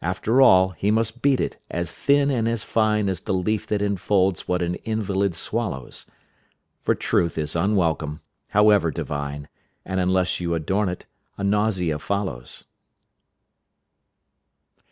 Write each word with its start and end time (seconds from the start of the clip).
After 0.00 0.40
all 0.40 0.68
he 0.68 0.92
must 0.92 1.22
beat 1.22 1.40
it 1.40 1.56
as 1.68 1.90
thin 1.92 2.30
and 2.30 2.46
as 2.48 2.62
fine 2.62 3.08
As 3.08 3.22
the 3.22 3.34
leaf 3.34 3.66
that 3.66 3.82
enfolds 3.82 4.46
what 4.46 4.62
an 4.62 4.76
invalid 4.76 5.34
swallows, 5.34 6.06
For 6.82 6.94
truth 6.94 7.36
is 7.36 7.56
unwelcome, 7.56 8.20
however 8.50 8.92
divine, 8.92 9.48
And 9.84 9.98
unless 9.98 10.38
you 10.38 10.54
adorn 10.54 10.88
it, 10.88 11.06
a 11.36 11.42
nausea 11.42 11.98
follows. 11.98 12.62